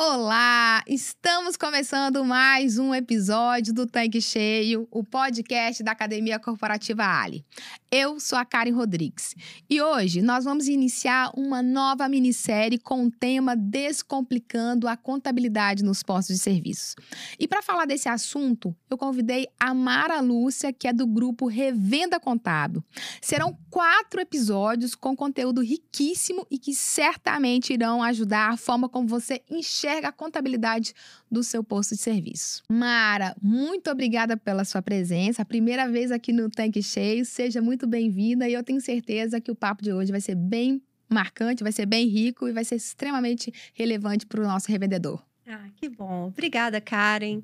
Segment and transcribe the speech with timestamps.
[0.00, 0.80] Olá!
[0.86, 7.44] Estamos começando mais um episódio do Tanque Cheio, o podcast da Academia Corporativa Ali.
[7.90, 9.34] Eu sou a Karen Rodrigues
[9.68, 16.04] e hoje nós vamos iniciar uma nova minissérie com o tema Descomplicando a Contabilidade nos
[16.04, 16.94] Postos de Serviços.
[17.36, 22.20] E para falar desse assunto, eu convidei a Mara Lúcia, que é do grupo Revenda
[22.20, 22.84] Contábil.
[23.20, 29.42] Serão quatro episódios com conteúdo riquíssimo e que certamente irão ajudar a forma como você
[29.50, 30.92] enxerga enxerga a contabilidade
[31.30, 32.62] do seu posto de serviço.
[32.68, 35.42] Mara, muito obrigada pela sua presença.
[35.42, 37.24] A primeira vez aqui no Tanque Cheio.
[37.24, 40.82] Seja muito bem-vinda e eu tenho certeza que o papo de hoje vai ser bem
[41.08, 45.24] marcante, vai ser bem rico e vai ser extremamente relevante para o nosso revendedor.
[45.46, 46.26] Ah, que bom.
[46.26, 47.40] Obrigada, Karen.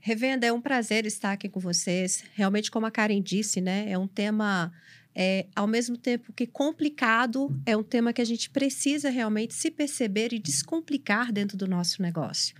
[0.00, 2.24] Revenda, é um prazer estar aqui com vocês.
[2.34, 4.72] Realmente, como a Karen disse, né, é um tema
[5.18, 9.70] é, ao mesmo tempo que complicado, é um tema que a gente precisa realmente se
[9.70, 12.54] perceber e descomplicar dentro do nosso negócio.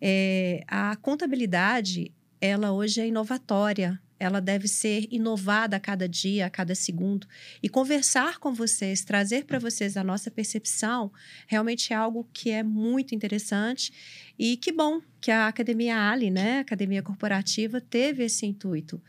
[0.00, 6.50] É, a contabilidade, ela hoje é inovatória, ela deve ser inovada a cada dia, a
[6.50, 7.26] cada segundo.
[7.60, 11.12] E conversar com vocês, trazer para vocês a nossa percepção,
[11.48, 13.92] realmente é algo que é muito interessante.
[14.38, 19.02] E que bom que a Academia Ali, né, Academia Corporativa, teve esse intuito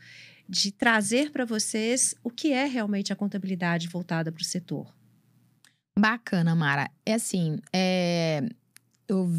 [0.50, 4.92] de trazer para vocês o que é realmente a contabilidade voltada para o setor.
[5.96, 6.90] Bacana, Mara.
[7.06, 8.42] É assim, é...
[9.06, 9.30] Eu...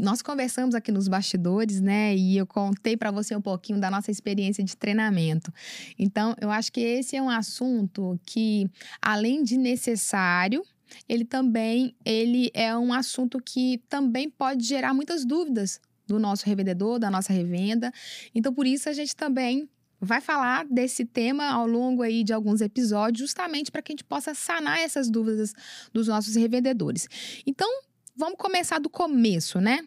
[0.00, 2.14] nós conversamos aqui nos bastidores, né?
[2.14, 5.52] E eu contei para você um pouquinho da nossa experiência de treinamento.
[5.98, 8.70] Então, eu acho que esse é um assunto que,
[9.02, 10.62] além de necessário,
[11.08, 17.00] ele também ele é um assunto que também pode gerar muitas dúvidas do nosso revendedor,
[17.00, 17.90] da nossa revenda.
[18.32, 19.68] Então, por isso a gente também
[20.00, 24.04] vai falar desse tema ao longo aí de alguns episódios, justamente para que a gente
[24.04, 25.52] possa sanar essas dúvidas
[25.92, 27.08] dos nossos revendedores.
[27.46, 27.68] Então,
[28.14, 29.80] vamos começar do começo, né?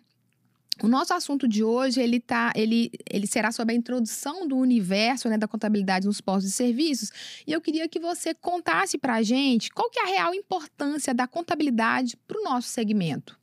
[0.82, 5.28] O nosso assunto de hoje ele tá, ele, ele será sobre a introdução do universo
[5.28, 7.12] né, da contabilidade nos postos de serviços.
[7.46, 11.14] E eu queria que você contasse para a gente qual que é a real importância
[11.14, 13.38] da contabilidade para o nosso segmento.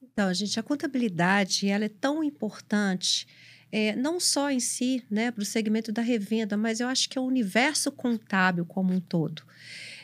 [0.00, 3.26] Então, gente, a contabilidade ela é tão importante
[3.70, 7.18] é, não só em si, né, para o segmento da revenda, mas eu acho que
[7.18, 9.42] é o universo contábil como um todo.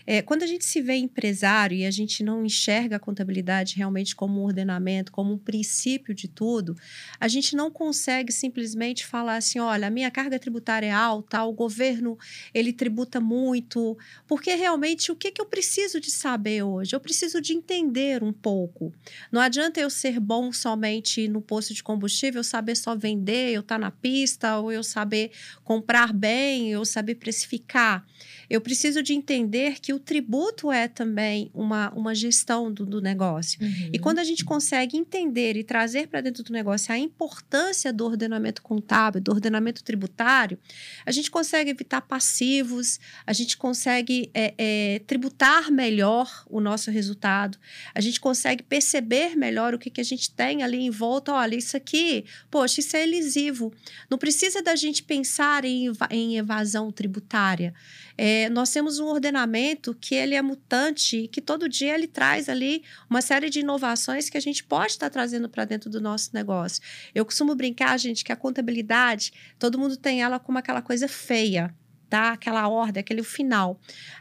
[0.06, 4.14] É, quando a gente se vê empresário e a gente não enxerga a contabilidade realmente
[4.14, 6.76] como um ordenamento, como um princípio de tudo,
[7.20, 11.52] a gente não consegue simplesmente falar assim, olha, a minha carga tributária é alta, o
[11.52, 12.18] governo
[12.52, 13.96] ele tributa muito,
[14.26, 16.94] porque realmente o que, que eu preciso de saber hoje?
[16.94, 18.92] Eu preciso de entender um pouco.
[19.30, 23.76] Não adianta eu ser bom somente no posto de combustível, saber só vender, eu estar
[23.76, 25.30] tá na pista, ou eu saber
[25.64, 28.04] comprar bem, eu saber precificar.
[28.52, 33.58] Eu preciso de entender que o tributo é também uma, uma gestão do, do negócio.
[33.62, 33.88] Uhum.
[33.94, 38.04] E quando a gente consegue entender e trazer para dentro do negócio a importância do
[38.04, 40.58] ordenamento contábil, do ordenamento tributário,
[41.06, 47.56] a gente consegue evitar passivos, a gente consegue é, é, tributar melhor o nosso resultado,
[47.94, 51.32] a gente consegue perceber melhor o que, que a gente tem ali em volta.
[51.32, 53.72] Olha, isso aqui, poxa, isso é elisivo.
[54.10, 57.72] Não precisa da gente pensar em, em evasão tributária.
[58.18, 62.82] É, nós temos um ordenamento que ele é mutante que todo dia ele traz ali
[63.08, 66.82] uma série de inovações que a gente pode estar trazendo para dentro do nosso negócio.
[67.14, 71.74] Eu costumo brincar, gente, que a contabilidade, todo mundo tem ela como aquela coisa feia
[72.12, 72.32] tá?
[72.32, 73.80] Aquela ordem, aquele final.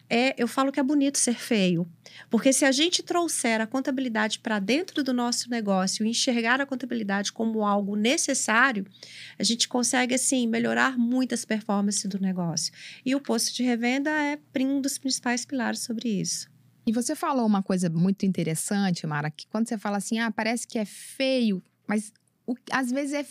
[0.09, 1.85] É, eu falo que é bonito ser feio,
[2.29, 6.66] porque se a gente trouxer a contabilidade para dentro do nosso negócio e enxergar a
[6.66, 8.88] contabilidade como algo necessário,
[9.38, 12.72] a gente consegue assim melhorar muitas performances do negócio.
[13.06, 16.50] E o posto de revenda é um dos principais pilares sobre isso.
[16.88, 20.66] E você falou uma coisa muito interessante, Mara, que quando você fala assim, ah, parece
[20.66, 22.13] que é feio, mas
[22.47, 23.25] o, às vezes é,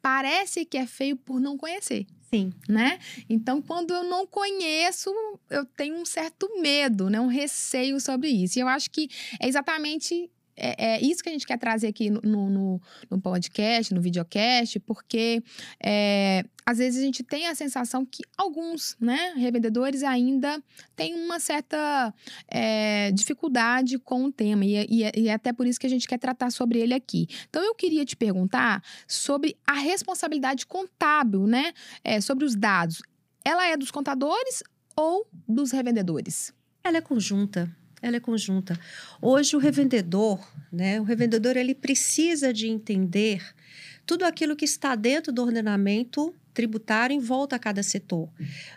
[0.00, 2.06] parece que é feio por não conhecer.
[2.34, 2.52] Sim.
[2.68, 2.98] Né?
[3.30, 5.14] Então, quando eu não conheço,
[5.48, 7.20] eu tenho um certo medo, né?
[7.20, 8.58] um receio sobre isso.
[8.58, 9.08] E eu acho que
[9.40, 12.80] é exatamente é, é, isso que a gente quer trazer aqui no, no,
[13.10, 15.42] no podcast, no videocast, porque
[15.82, 20.62] é, às vezes a gente tem a sensação que alguns né, revendedores ainda
[20.96, 22.14] têm uma certa
[22.48, 26.06] é, dificuldade com o tema, e, e, e, é até por isso que a gente
[26.06, 27.26] quer tratar sobre ele aqui.
[27.48, 31.72] Então, eu queria te perguntar sobre a responsabilidade contábil, né?
[32.02, 33.02] É, sobre os dados.
[33.44, 34.62] Ela é dos contadores
[34.96, 36.52] ou dos revendedores?
[36.82, 37.70] Ela é conjunta
[38.04, 38.78] ela é conjunta.
[39.20, 40.38] Hoje o revendedor,
[40.70, 43.42] né, o revendedor ele precisa de entender
[44.04, 48.28] tudo aquilo que está dentro do ordenamento tributário em volta a cada setor.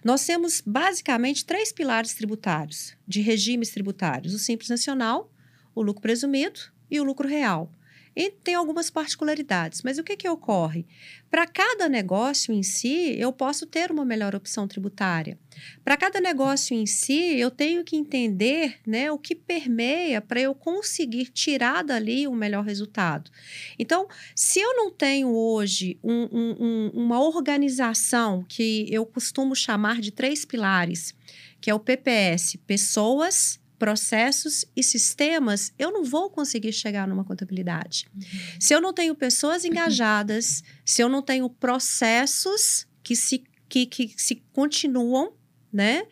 [0.01, 5.29] Nós temos basicamente três pilares tributários, de regimes tributários: o simples nacional,
[5.75, 7.69] o lucro presumido e o lucro real.
[8.17, 9.83] E tem algumas particularidades.
[9.83, 10.87] Mas o que, que ocorre?
[11.29, 15.37] Para cada negócio em si, eu posso ter uma melhor opção tributária.
[15.83, 20.55] Para cada negócio em si, eu tenho que entender né, o que permeia para eu
[20.55, 23.29] conseguir tirar dali um melhor resultado.
[23.77, 30.11] Então, se eu não tenho hoje um, um, uma organização que eu costumo chamar de
[30.11, 31.13] três pilares,
[31.61, 38.07] que é o PPS, pessoas, processos e sistemas, eu não vou conseguir chegar numa contabilidade.
[38.15, 38.21] Uhum.
[38.59, 44.13] Se eu não tenho pessoas engajadas, se eu não tenho processos que se, que, que
[44.17, 45.33] se continuam,
[45.71, 46.03] né?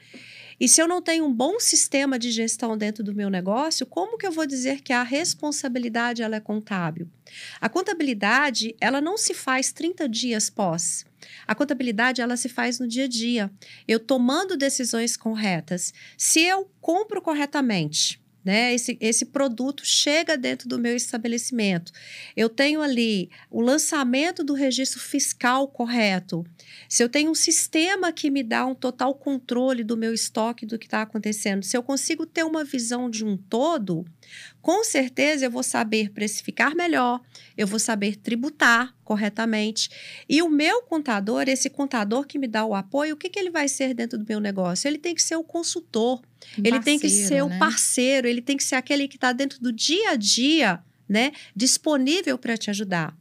[0.59, 4.17] E se eu não tenho um bom sistema de gestão dentro do meu negócio, como
[4.17, 7.09] que eu vou dizer que a responsabilidade ela é contábil?
[7.59, 11.05] A contabilidade, ela não se faz 30 dias pós.
[11.47, 13.51] A contabilidade, ela se faz no dia a dia.
[13.87, 15.93] Eu tomando decisões corretas.
[16.17, 18.75] Se eu compro corretamente, né?
[18.75, 21.91] Esse, esse produto chega dentro do meu estabelecimento.
[22.37, 26.45] Eu tenho ali o lançamento do registro fiscal correto.
[26.87, 30.77] Se eu tenho um sistema que me dá um total controle do meu estoque, do
[30.77, 34.05] que está acontecendo, se eu consigo ter uma visão de um todo,
[34.61, 37.21] com certeza eu vou saber precificar melhor,
[37.57, 39.89] eu vou saber tributar corretamente.
[40.27, 43.49] E o meu contador, esse contador que me dá o apoio, o que, que ele
[43.49, 44.87] vai ser dentro do meu negócio?
[44.87, 46.21] Ele tem que ser o consultor,
[46.57, 47.43] um ele tem que ser né?
[47.43, 51.31] o parceiro, ele tem que ser aquele que está dentro do dia a dia, né?
[51.55, 53.15] Disponível para te ajudar.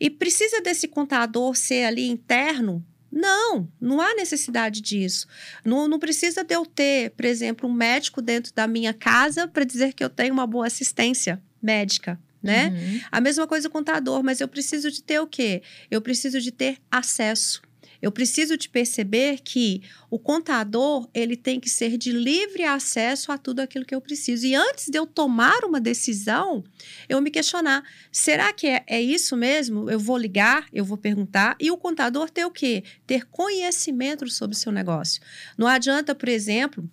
[0.00, 5.26] E precisa desse contador ser ali interno não, não há necessidade disso.
[5.64, 9.64] Não, não precisa de eu ter, por exemplo, um médico dentro da minha casa para
[9.64, 12.20] dizer que eu tenho uma boa assistência médica.
[12.42, 12.68] Né?
[12.68, 13.00] Uhum.
[13.10, 15.62] A mesma coisa o contador, mas eu preciso de ter o quê?
[15.90, 17.62] Eu preciso de ter acesso.
[18.00, 23.38] Eu preciso de perceber que o contador ele tem que ser de livre acesso a
[23.38, 24.46] tudo aquilo que eu preciso.
[24.46, 26.62] E antes de eu tomar uma decisão,
[27.08, 29.90] eu me questionar: será que é, é isso mesmo?
[29.90, 31.56] Eu vou ligar, eu vou perguntar.
[31.60, 32.84] E o contador ter o quê?
[33.06, 35.20] Ter conhecimento sobre o seu negócio.
[35.56, 36.88] Não adianta, por exemplo,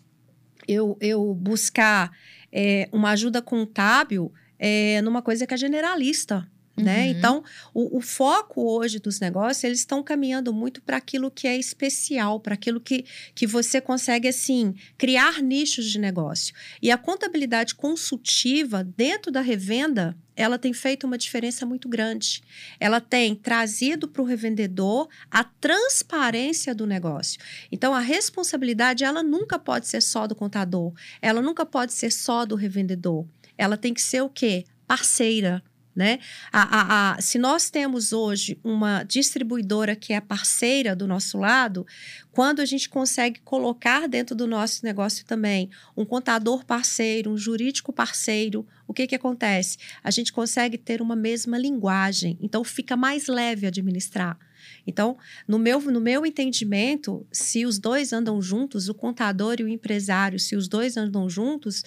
[0.67, 2.11] eu, eu buscar
[2.51, 6.49] é, uma ajuda contábil é, numa coisa que é generalista.
[6.77, 7.03] Né?
[7.03, 7.09] Uhum.
[7.11, 7.43] Então,
[7.73, 12.37] o, o, foco hoje dos negócios, eles estão caminhando muito para aquilo que é especial,
[12.39, 16.53] para aquilo que, que você consegue, assim, criar nichos de negócio.
[16.81, 22.43] E a contabilidade consultiva dentro da revenda, ela tem feito uma diferença muito grande.
[22.77, 27.39] Ela tem trazido para o revendedor a transparência do negócio.
[27.71, 30.91] Então, a responsabilidade, ela nunca pode ser só do contador,
[31.21, 33.25] ela nunca pode ser só do revendedor.
[33.57, 34.65] Ela tem que ser o quê?
[34.85, 35.63] Parceira,
[35.95, 36.19] né?
[36.51, 41.87] A, a, a, se nós temos hoje uma distribuidora que é parceira do nosso lado,
[42.31, 47.93] quando a gente consegue colocar dentro do nosso negócio também um contador parceiro, um jurídico
[47.93, 49.77] parceiro, o que, que acontece?
[50.03, 54.37] A gente consegue ter uma mesma linguagem, então fica mais leve administrar.
[54.85, 59.67] Então, no meu, no meu entendimento, se os dois andam juntos, o contador e o
[59.67, 61.83] empresário, se os dois andam juntos,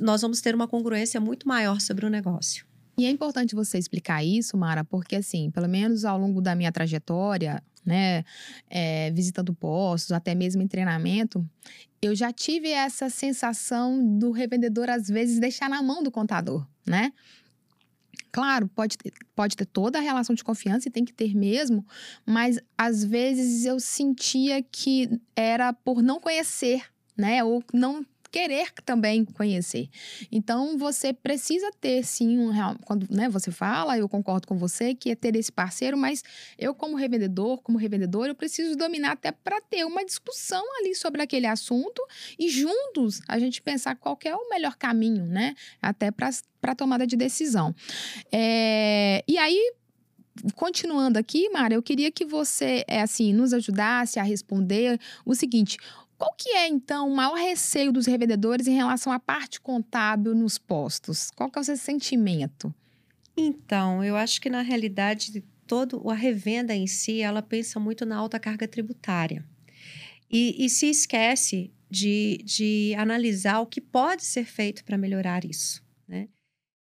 [0.00, 2.66] nós vamos ter uma congruência muito maior sobre o negócio.
[2.98, 6.72] E é importante você explicar isso, Mara, porque assim, pelo menos ao longo da minha
[6.72, 8.24] trajetória, né,
[8.68, 11.48] é, visitando postos, até mesmo em treinamento,
[12.00, 17.12] eu já tive essa sensação do revendedor às vezes deixar na mão do contador, né?
[18.32, 21.86] Claro, pode ter, pode ter toda a relação de confiança e tem que ter mesmo,
[22.24, 26.82] mas às vezes eu sentia que era por não conhecer,
[27.16, 27.42] né?
[27.42, 29.88] Ou não querer também conhecer.
[30.30, 32.76] Então, você precisa ter, sim, um real.
[32.84, 36.22] Quando né, você fala, eu concordo com você, que é ter esse parceiro, mas
[36.58, 41.22] eu, como revendedor, como revendedor, eu preciso dominar até para ter uma discussão ali sobre
[41.22, 42.02] aquele assunto
[42.38, 45.54] e juntos a gente pensar qual é o melhor caminho, né?
[45.80, 46.30] Até para
[46.62, 47.74] a tomada de decisão.
[48.32, 49.72] É, e aí,
[50.54, 55.78] continuando aqui, Mara, eu queria que você, é, assim, nos ajudasse a responder o seguinte:
[56.18, 60.58] qual que é, então, o maior receio dos revendedores em relação à parte contábil nos
[60.58, 61.30] postos?
[61.30, 62.74] Qual que é o seu sentimento?
[63.36, 68.16] Então, eu acho que na realidade todo a revenda em si, ela pensa muito na
[68.16, 69.44] alta carga tributária.
[70.30, 75.82] E, e se esquece de, de analisar o que pode ser feito para melhorar isso,
[76.06, 76.28] né?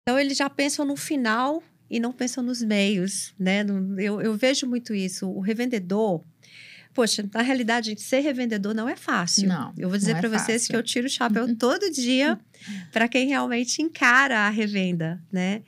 [0.01, 3.65] Então, eles já pensam no final e não pensam nos meios, né?
[3.97, 5.29] Eu, eu vejo muito isso.
[5.29, 6.23] O revendedor,
[6.93, 9.47] Poxa, na realidade, gente, ser revendedor não é fácil.
[9.47, 9.73] Não.
[9.77, 12.39] Eu vou dizer é para vocês que eu tiro o chapéu todo dia
[12.91, 15.63] para quem realmente encara a revenda, né?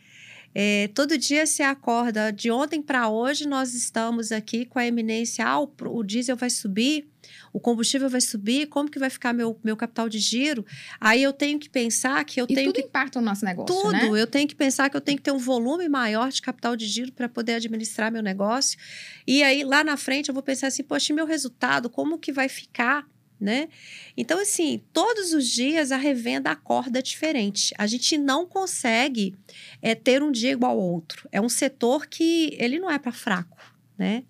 [0.58, 5.46] É, todo dia você acorda, de ontem para hoje, nós estamos aqui com a eminência,
[5.46, 7.10] ah, o, o diesel vai subir,
[7.56, 10.66] o combustível vai subir, como que vai ficar meu, meu capital de giro?
[11.00, 12.90] Aí eu tenho que pensar que eu e tenho tudo que...
[12.90, 14.10] impacta o nosso negócio, Tudo, né?
[14.10, 16.86] eu tenho que pensar que eu tenho que ter um volume maior de capital de
[16.86, 18.78] giro para poder administrar meu negócio.
[19.26, 22.34] E aí, lá na frente, eu vou pensar assim, poxa, e meu resultado, como que
[22.34, 23.08] vai ficar?
[23.40, 23.70] Né?
[24.18, 27.74] Então, assim, todos os dias a revenda acorda diferente.
[27.78, 29.34] A gente não consegue
[29.82, 31.30] é, ter um dia igual ao outro.
[31.32, 33.58] É um setor que ele não é para fraco,
[33.98, 34.24] né?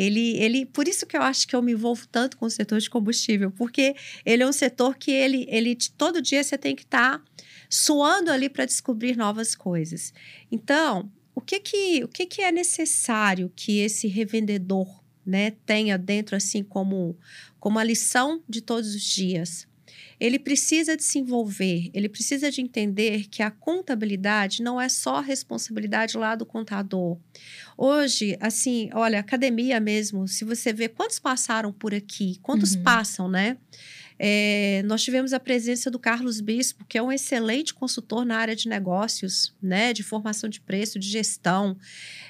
[0.00, 2.78] Ele, ele, por isso que eu acho que eu me envolvo tanto com o setor
[2.78, 6.84] de combustível, porque ele é um setor que ele, ele todo dia você tem que
[6.84, 7.24] estar tá
[7.68, 10.14] suando ali para descobrir novas coisas.
[10.50, 14.88] Então, o que que, o que que é necessário que esse revendedor
[15.24, 17.14] né, tenha dentro assim como
[17.58, 19.68] como a lição de todos os dias?
[20.20, 25.20] Ele precisa de se envolver, ele precisa de entender que a contabilidade não é só
[25.20, 27.18] responsabilidade lá do contador.
[27.76, 32.82] Hoje, assim, olha, academia mesmo, se você vê quantos passaram por aqui, quantos uhum.
[32.82, 33.56] passam, né?
[34.22, 38.54] É, nós tivemos a presença do Carlos Bispo, que é um excelente consultor na área
[38.54, 41.74] de negócios, né, de formação de preço, de gestão.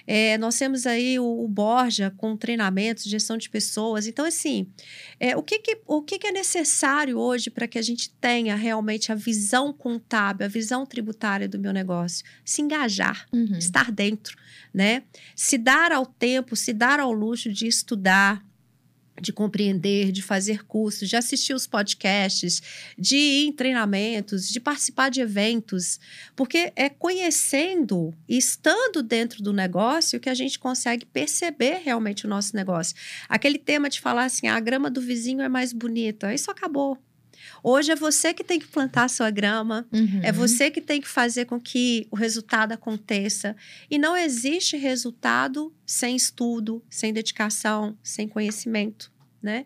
[0.07, 4.07] É, nós temos aí o, o, Borja com treinamentos, gestão de pessoas.
[4.07, 4.69] Então, assim,
[5.19, 8.55] é, o, que, que, o que, que é necessário hoje para que a gente tenha
[8.55, 12.25] realmente a visão contábil, a visão tributária do meu negócio?
[12.45, 13.59] Se engajar, uhum.
[13.59, 14.39] estar dentro,
[14.73, 15.03] né?
[15.35, 18.45] Se dar ao tempo, se dar ao luxo de estudar,
[19.21, 22.63] de compreender, de fazer cursos, de assistir os podcasts,
[22.99, 26.01] de ir em treinamentos, de participar de eventos,
[26.35, 32.55] porque é conhecendo estando dentro do negócio que a gente consegue perceber realmente o nosso
[32.55, 32.97] negócio.
[33.29, 36.99] Aquele tema de falar assim, ah, a grama do vizinho é mais bonita, isso acabou.
[37.63, 40.21] Hoje é você que tem que plantar a sua grama, uhum.
[40.23, 43.57] é você que tem que fazer com que o resultado aconteça.
[43.91, 49.13] E não existe resultado sem estudo, sem dedicação, sem conhecimento.
[49.43, 49.65] Né?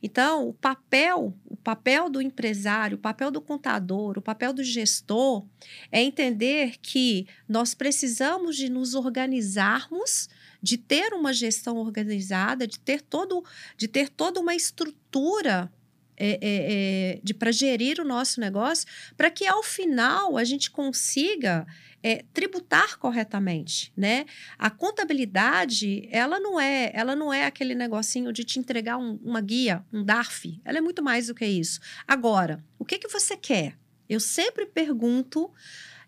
[0.00, 5.44] Então, o papel, o papel do empresário, o papel do contador, o papel do gestor
[5.90, 10.28] é entender que nós precisamos de nos organizarmos,
[10.62, 13.44] de ter uma gestão organizada, de ter todo,
[13.76, 15.72] de ter toda uma estrutura
[16.16, 20.70] é, é, é, de para gerir o nosso negócio, para que ao final a gente
[20.70, 21.66] consiga
[22.02, 24.26] é, tributar corretamente, né?
[24.58, 29.40] A contabilidade, ela não é, ela não é aquele negocinho de te entregar um, uma
[29.40, 30.60] guia, um DARF.
[30.64, 31.80] Ela é muito mais do que isso.
[32.06, 33.76] Agora, o que que você quer?
[34.08, 35.50] Eu sempre pergunto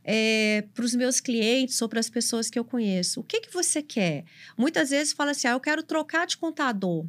[0.04, 3.52] é, para os meus clientes ou para as pessoas que eu conheço, o que que
[3.52, 4.24] você quer?
[4.56, 7.04] Muitas vezes fala assim, ah, eu quero trocar de contador.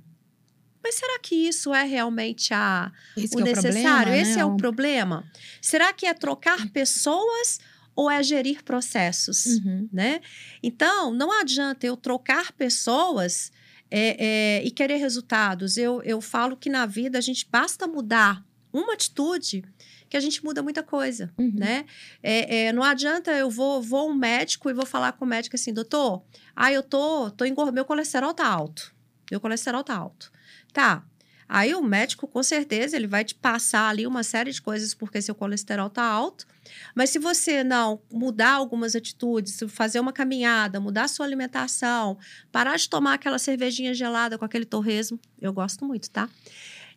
[0.84, 3.74] Mas será que isso é realmente a, Esse o é necessário?
[3.74, 4.42] O problema, Esse né?
[4.42, 5.32] é o problema?
[5.62, 7.60] Será que é trocar pessoas
[7.96, 9.90] ou é gerir processos, uhum.
[9.92, 10.22] né?
[10.64, 13.52] Então, não adianta eu trocar pessoas
[13.92, 15.78] é, é, e querer resultados.
[15.78, 19.64] Eu, eu falo que na vida a gente basta mudar uma atitude
[20.10, 21.52] que a gente muda muita coisa, uhum.
[21.54, 21.86] né?
[22.24, 25.56] É, é, não adianta eu vou vou um médico e vou falar com o médico
[25.56, 26.24] assim, doutor,
[26.56, 28.94] ah, eu tô, tô engordando, meu colesterol tá alto,
[29.30, 30.32] meu colesterol tá alto.
[30.80, 31.04] Tá.
[31.50, 35.22] Aí o médico, com certeza, ele vai te passar ali uma série de coisas porque
[35.22, 36.48] seu colesterol tá alto.
[36.96, 42.18] Mas se você não mudar algumas atitudes, fazer uma caminhada, mudar sua alimentação,
[42.50, 46.30] parar de tomar aquela cervejinha gelada com aquele torresmo, eu gosto muito, tá?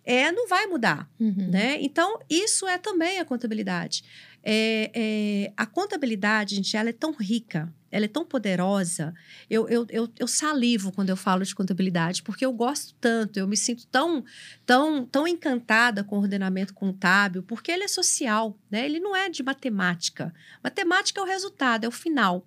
[0.05, 1.49] É, não vai mudar, uhum.
[1.51, 1.81] né?
[1.81, 4.03] Então, isso é também a contabilidade.
[4.43, 9.15] É, é, a contabilidade, gente, ela é tão rica, ela é tão poderosa.
[9.49, 13.47] Eu, eu, eu, eu, salivo quando eu falo de contabilidade, porque eu gosto tanto, eu
[13.47, 14.25] me sinto tão,
[14.67, 18.85] tão, tão encantada com o ordenamento contábil, porque ele é social, né?
[18.85, 20.35] Ele não é de matemática.
[20.65, 22.45] Matemática é o resultado, é o final.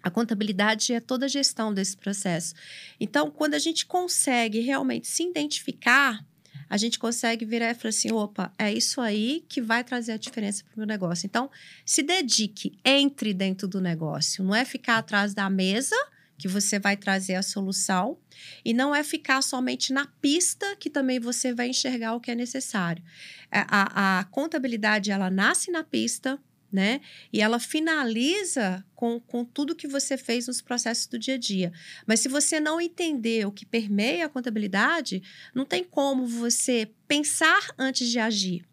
[0.00, 2.54] A contabilidade é toda a gestão desse processo.
[3.00, 6.24] Então, quando a gente consegue realmente se identificar
[6.68, 10.16] a gente consegue virar e falar assim: opa, é isso aí que vai trazer a
[10.16, 11.26] diferença para o meu negócio.
[11.26, 11.50] Então,
[11.84, 14.44] se dedique, entre dentro do negócio.
[14.44, 15.96] Não é ficar atrás da mesa
[16.38, 18.16] que você vai trazer a solução
[18.64, 22.34] e não é ficar somente na pista que também você vai enxergar o que é
[22.34, 23.02] necessário.
[23.50, 26.38] A, é, a, a contabilidade ela nasce na pista,
[26.70, 27.00] né?
[27.32, 31.72] E ela finaliza com, com tudo que você fez nos processos do dia a dia.
[32.06, 35.22] Mas se você não entender o que permeia a contabilidade,
[35.54, 38.64] não tem como você pensar antes de agir.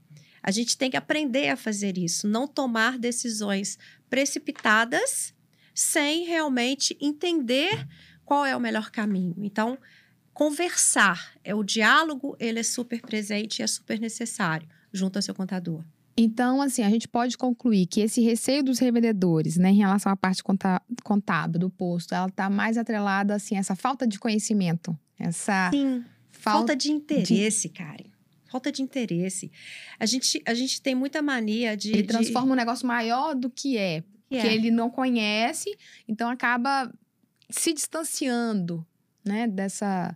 [0.44, 5.34] A gente tem que aprender a fazer isso, não tomar decisões precipitadas
[5.74, 7.88] sem realmente entender
[8.24, 9.36] qual é o melhor caminho.
[9.40, 9.78] Então,
[10.34, 15.34] conversar, é o diálogo, ele é super presente e é super necessário junto ao seu
[15.34, 15.84] contador.
[16.18, 20.16] Então, assim, a gente pode concluir que esse receio dos revendedores, né, em relação à
[20.16, 20.42] parte
[21.04, 26.06] contábil do posto, ela está mais atrelada, assim, a essa falta de conhecimento, essa Sim,
[26.32, 27.74] falta, falta de interesse, de...
[27.74, 28.16] Karen.
[28.50, 29.52] Falta de interesse.
[30.00, 31.92] A gente, a gente tem muita mania de.
[31.92, 32.54] Ele transforma de...
[32.54, 34.02] um negócio maior do que é.
[34.30, 34.54] Que, que é.
[34.54, 35.76] ele não conhece,
[36.08, 36.92] então acaba
[37.50, 38.86] se distanciando,
[39.26, 40.16] né, dessa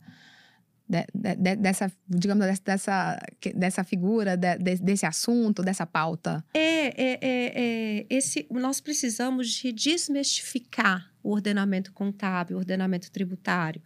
[0.89, 3.19] de, de, dessa, digamos, dessa,
[3.53, 6.43] dessa figura, de, desse assunto, dessa pauta?
[6.53, 7.53] É, é, é,
[8.01, 13.81] é, esse, nós precisamos de desmistificar o ordenamento contábil, o ordenamento tributário.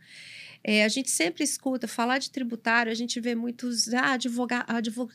[0.63, 4.65] É, a gente sempre escuta falar de tributário, a gente vê muitos ah, advoga,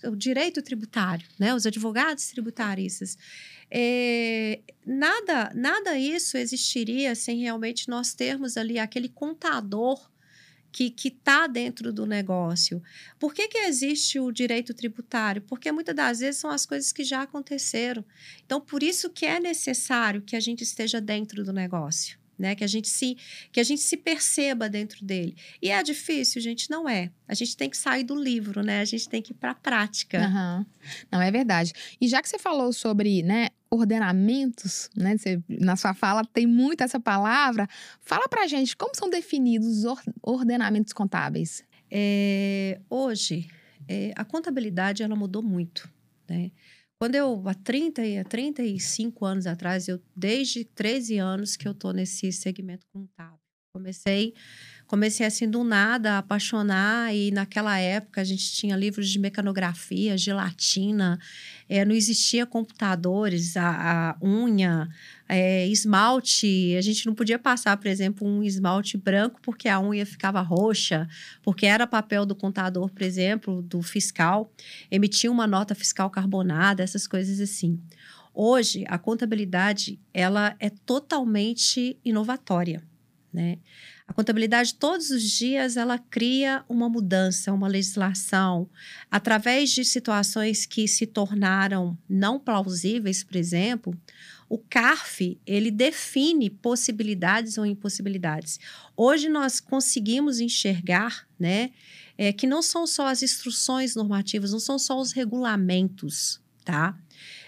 [0.05, 1.55] o direito tributário, né?
[1.55, 3.17] Os advogados tributaristas.
[3.71, 9.99] É, nada, nada isso existiria sem realmente nós termos ali aquele contador
[10.71, 12.83] que está dentro do negócio.
[13.19, 15.43] Por que, que existe o direito tributário?
[15.43, 18.05] Porque muitas das vezes são as coisas que já aconteceram.
[18.45, 22.55] Então, por isso que é necessário que a gente esteja dentro do negócio né?
[22.55, 23.17] Que a gente se
[23.51, 25.37] que a gente se perceba dentro dele.
[25.61, 27.11] E é difícil, gente, não é.
[27.27, 28.81] A gente tem que sair do livro, né?
[28.81, 30.21] A gente tem que ir para a prática.
[30.21, 30.67] Uhum.
[31.11, 31.73] Não é verdade.
[32.01, 35.17] E já que você falou sobre, né, ordenamentos, né?
[35.17, 37.69] Você, na sua fala tem muito essa palavra.
[38.01, 41.63] Fala para gente como são definidos os ordenamentos contábeis.
[41.91, 43.49] É, hoje,
[43.87, 45.89] é, a contabilidade ela mudou muito,
[46.29, 46.51] né?
[47.01, 51.93] Quando eu, há 30 e 35 anos atrás, eu desde 13 anos que eu tô
[51.93, 53.39] nesse segmento contábil.
[53.73, 54.35] Comecei
[54.89, 60.17] comecei assim do nada a apaixonar e naquela época a gente tinha livros de mecanografia,
[60.17, 61.21] gelatina,
[61.69, 64.89] é, não existia computadores, a, a unha,
[65.29, 70.07] é, esmalte, a gente não podia passar, por exemplo, um esmalte branco porque a unha
[70.07, 71.07] ficava roxa,
[71.43, 74.51] porque era papel do contador, por exemplo, do fiscal,
[74.91, 77.79] emitia uma nota fiscal carbonada, essas coisas assim.
[78.33, 82.83] Hoje, a contabilidade, ela é totalmente inovatória,
[83.31, 83.59] né?
[84.09, 88.69] A contabilidade, todos os dias, ela cria uma mudança, uma legislação,
[89.11, 93.95] através de situações que se tornaram não plausíveis, por exemplo.
[94.49, 98.59] O CARF, ele define possibilidades ou impossibilidades.
[98.97, 101.71] Hoje nós conseguimos enxergar, né,
[102.17, 106.99] é, que não são só as instruções normativas, não são só os regulamentos, tá?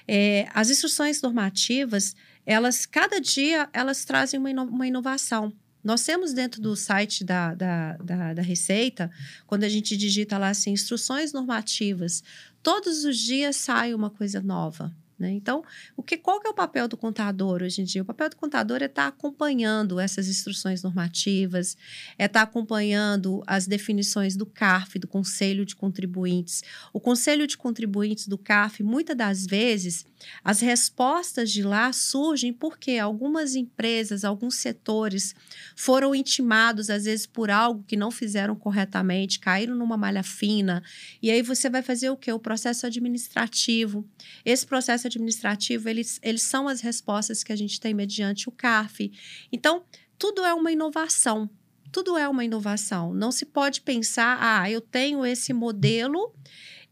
[0.07, 5.55] É, as instruções normativas, elas, cada dia, elas trazem uma, ino uma inovação.
[5.83, 9.11] Nós temos dentro do site da, da, da, da, Receita,
[9.47, 12.23] quando a gente digita lá assim, instruções normativas,
[12.63, 14.95] todos os dias sai uma coisa nova.
[15.21, 15.33] Né?
[15.33, 15.63] Então,
[15.95, 18.01] o que, qual que é o papel do contador hoje em dia?
[18.01, 21.77] O papel do contador é estar tá acompanhando essas instruções normativas,
[22.19, 26.65] é estar tá acompanhando as definições do CARF, do Conselho de Contribuintes.
[26.91, 30.07] O Conselho de Contribuintes do CARF, muitas das vezes,
[30.43, 35.35] as respostas de lá surgem porque algumas empresas, alguns setores
[35.77, 40.83] foram intimados, às vezes, por algo que não fizeram corretamente, caíram numa malha fina,
[41.21, 42.33] e aí você vai fazer o quê?
[42.33, 44.09] O processo administrativo.
[44.47, 49.13] Esse processo administrativo, eles, eles são as respostas que a gente tem mediante o CARF.
[49.53, 49.85] Então,
[50.19, 51.49] tudo é uma inovação.
[51.93, 53.13] Tudo é uma inovação.
[53.13, 56.33] Não se pode pensar, ah, eu tenho esse modelo,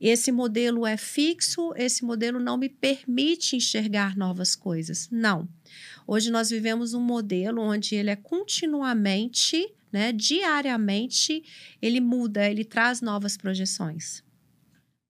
[0.00, 5.08] esse modelo é fixo, esse modelo não me permite enxergar novas coisas.
[5.10, 5.48] Não.
[6.06, 11.42] Hoje nós vivemos um modelo onde ele é continuamente, né, diariamente,
[11.80, 14.22] ele muda, ele traz novas projeções.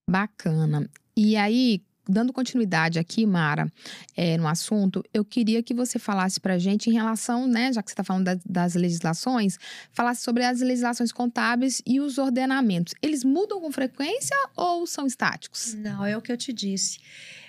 [0.08, 0.88] Bacana.
[1.16, 3.70] E aí, dando continuidade aqui, Mara,
[4.16, 7.82] é, no assunto, eu queria que você falasse para a gente em relação, né, já
[7.82, 9.58] que você está falando da, das legislações,
[9.92, 12.94] falasse sobre as legislações contábeis e os ordenamentos.
[13.02, 15.74] Eles mudam com frequência ou são estáticos?
[15.74, 16.98] Não, é o que eu te disse.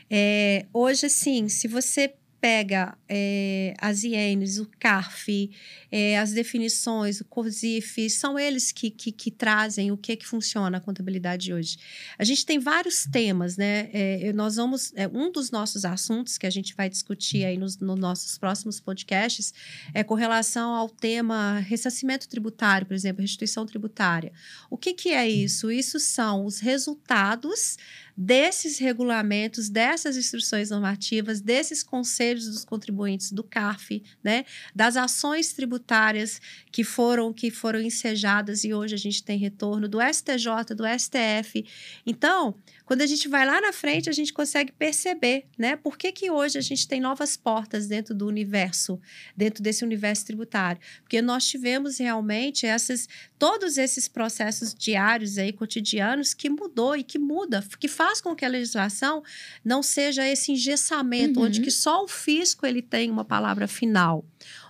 [0.09, 5.51] É, hoje, sim, se você pega é, as IENs, o CARF,
[5.91, 10.77] é, as definições, o COSIF, são eles que, que, que, trazem o que que funciona
[10.77, 11.77] a contabilidade hoje.
[12.17, 13.89] A gente tem vários temas, né?
[13.91, 17.99] É, nós vamos, um dos nossos assuntos que a gente vai discutir aí nos, nos
[17.99, 19.53] nossos próximos podcasts
[19.93, 24.31] é com relação ao tema ressarcimento tributário, por exemplo, restituição tributária.
[24.69, 25.71] O que que é isso?
[25.71, 27.77] Isso são os resultados
[28.21, 34.43] desses regulamentos, dessas instruções normativas, desses conselhos dos contribuintes do CARF, né,
[34.75, 39.99] das ações tributárias que foram que foram ensejadas e hoje a gente tem retorno do
[40.01, 41.65] STJ, do STF.
[42.05, 45.75] Então, quando a gente vai lá na frente, a gente consegue perceber, né?
[45.75, 48.99] Por que, que hoje a gente tem novas portas dentro do universo,
[49.37, 50.81] dentro desse universo tributário?
[51.03, 57.19] Porque nós tivemos realmente essas, todos esses processos diários aí, cotidianos, que mudou e que
[57.19, 59.23] muda, que faz faz com que a legislação
[59.63, 61.45] não seja esse engessamento, Uhum.
[61.45, 64.25] onde que só o fisco ele tem uma palavra final.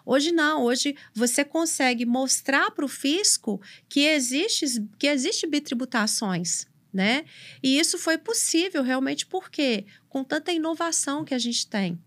[0.05, 4.65] Hoje não, hoje você consegue mostrar para o fisco que existe,
[4.97, 7.23] que existe bitributações, né?
[7.63, 11.97] E isso foi possível realmente porque com tanta inovação que a gente tem.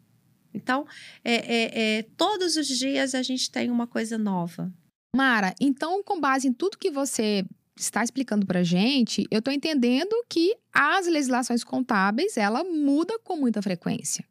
[0.53, 0.87] Então,
[1.25, 4.71] é, é, é, todos os dias a gente tem uma coisa nova.
[5.17, 7.45] Mara, então, com base em tudo que você
[7.77, 13.63] está explicando pra gente, eu tô entendendo que as legislações contábeis, ela muda com muita
[13.63, 14.25] frequência.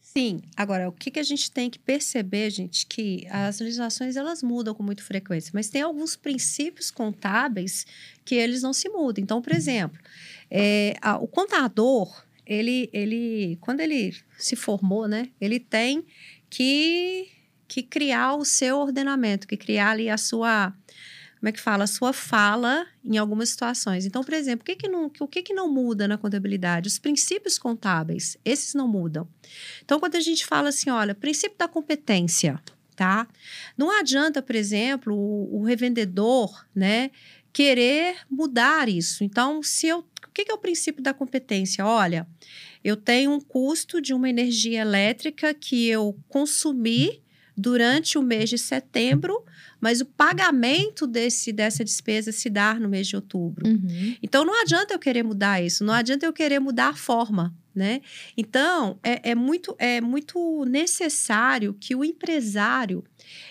[0.00, 0.40] Sim.
[0.56, 4.74] Agora, o que, que a gente tem que perceber, gente, que as legislações elas mudam
[4.74, 7.86] com muita frequência, mas tem alguns princípios contábeis
[8.24, 9.22] que eles não se mudam.
[9.22, 10.00] Então, por exemplo,
[10.50, 16.04] é, a- o contador, ele, ele, quando ele se formou, né, ele tem
[16.48, 17.28] que,
[17.68, 20.74] que criar o seu ordenamento, que criar ali a sua
[21.40, 24.04] como é que fala, a sua fala em algumas situações.
[24.04, 26.86] Então, por exemplo, o que, que, não, o que, que não muda na contabilidade?
[26.86, 29.26] Os princípios contábeis, esses não mudam.
[29.82, 32.60] Então, quando a gente fala assim, olha, princípio da competência,
[32.94, 33.26] tá?
[33.74, 37.10] Não adianta, por exemplo, o, o revendedor, né,
[37.54, 39.24] querer mudar isso.
[39.24, 41.86] Então, se eu, o que, que é o princípio da competência?
[41.86, 42.28] Olha,
[42.84, 47.22] eu tenho um custo de uma energia elétrica que eu consumi
[47.60, 49.44] durante o mês de setembro,
[49.80, 53.66] mas o pagamento desse, dessa despesa se dar no mês de outubro.
[53.66, 54.16] Uhum.
[54.22, 58.00] Então não adianta eu querer mudar isso, não adianta eu querer mudar a forma, né?
[58.36, 63.04] Então é, é muito é muito necessário que o empresário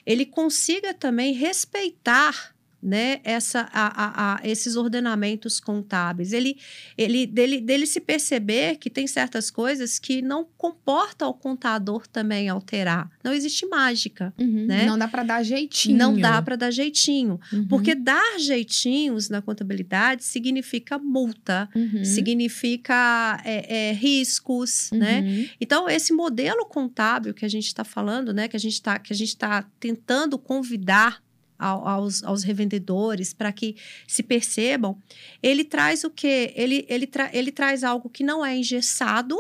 [0.06, 6.34] ele consiga também respeitar né, essa, a, a, a, esses ordenamentos contábeis.
[6.34, 6.58] Ele,
[6.98, 12.48] ele dele, dele se perceber que tem certas coisas que não comporta o contador também
[12.48, 13.10] alterar.
[13.24, 14.34] Não existe mágica.
[14.40, 14.66] Uhum.
[14.66, 14.86] Né?
[14.86, 15.98] Não dá para dar jeitinho.
[15.98, 17.40] Não dá para dar jeitinho.
[17.52, 17.68] Uhum.
[17.68, 22.04] Porque dar jeitinhos na contabilidade significa multa, Uhum.
[22.04, 25.22] significa é, é, riscos, né?
[25.22, 25.50] Uhum.
[25.60, 28.48] Então, esse modelo contábil que a gente está falando, né?
[28.48, 31.22] Que a gente está que a gente tá tentando convidar
[31.60, 33.76] aos, aos revendedores para que
[34.08, 34.98] se percebam,
[35.44, 36.54] ele traz o quê?
[36.56, 39.38] Ele, ele, tra ele traz algo que não é engessado,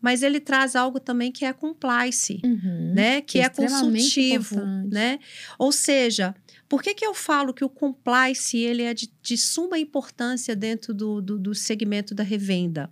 [0.00, 2.92] mas ele traz algo também que é compliance, Uhum.
[2.94, 3.20] né?
[3.22, 4.94] Que é Extremamente consultivo, importante.
[4.94, 5.18] né?
[5.58, 6.34] Ou seja,
[6.68, 10.92] por que, que eu falo que o compliance ele é de, de suma importância dentro
[10.92, 12.88] do, do, do segmento da revenda?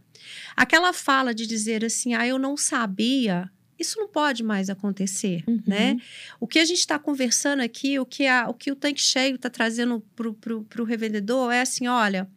[0.57, 3.51] Aquela fala de dizer assim, ah, eu não sabia,
[3.85, 5.63] isso não pode mais acontecer, Uhum.
[5.67, 5.97] né?
[6.41, 9.37] O que a gente está conversando aqui, o que, a, o que o tanque cheio
[9.37, 12.29] está trazendo para o revendedor é assim, olha,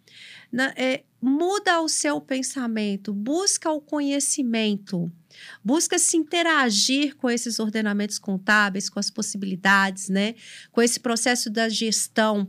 [0.52, 5.12] na- é, muda o seu pensamento, busca o conhecimento,
[5.64, 10.36] busca se interagir com esses ordenamentos contábeis, com as possibilidades, né?
[10.72, 12.48] Com esse processo da gestão.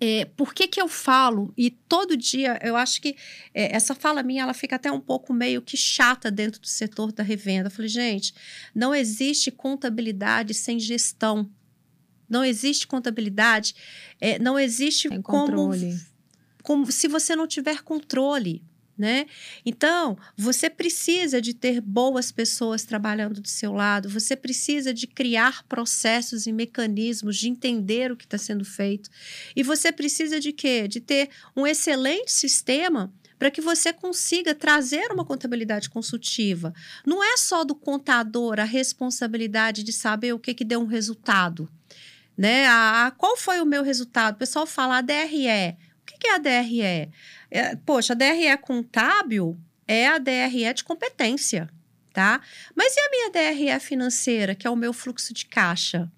[0.00, 3.16] É, por que, que eu falo, e todo dia eu acho que
[3.52, 7.12] é, essa fala minha ela fica até um pouco meio que chata dentro do setor
[7.12, 7.68] da revenda.
[7.68, 8.34] Eu falei, gente,
[8.74, 11.48] não existe contabilidade sem gestão.
[12.28, 13.74] Não existe contabilidade,
[14.20, 16.00] é, não existe Tem como controle.
[16.62, 18.62] como se você não tiver controle,
[18.96, 19.26] né?
[19.66, 25.64] Então, você precisa de ter boas pessoas trabalhando do seu lado, você precisa de criar
[25.64, 29.10] processos e mecanismos de entender o que está sendo feito.
[29.56, 30.86] E você precisa de quê?
[30.86, 36.72] De ter um excelente sistema para que você consiga trazer uma contabilidade consultiva.
[37.04, 41.68] Não é só do contador a responsabilidade de saber o que, que deu um resultado.
[42.38, 42.66] Né?
[42.66, 44.34] A, a- qual foi o meu resultado?
[44.34, 45.76] O pessoal fala a DRE.
[46.00, 47.10] O que, que é a DRE?
[47.54, 51.70] É, poxa, a DRE contábil é a DRE de competência,
[52.12, 52.40] tá?
[52.74, 56.10] Mas e a minha DRE financeira, que é o meu fluxo de caixa?